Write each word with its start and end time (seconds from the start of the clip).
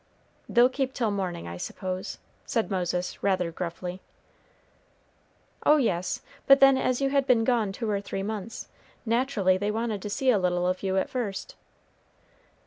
"They'll 0.49 0.67
keep 0.67 0.95
till 0.95 1.11
morning, 1.11 1.47
I 1.47 1.57
suppose," 1.57 2.17
said 2.47 2.71
Moses, 2.71 3.21
rather 3.21 3.51
gruffly. 3.51 4.01
"Oh 5.63 5.77
yes; 5.77 6.21
but 6.47 6.59
then 6.59 6.75
as 6.75 7.01
you 7.01 7.11
had 7.11 7.27
been 7.27 7.43
gone 7.43 7.71
two 7.71 7.87
or 7.87 8.01
three 8.01 8.23
months, 8.23 8.67
naturally 9.05 9.59
they 9.59 9.69
wanted 9.69 10.01
to 10.01 10.09
see 10.09 10.31
a 10.31 10.39
little 10.39 10.65
of 10.65 10.81
you 10.81 10.97
at 10.97 11.11
first." 11.11 11.53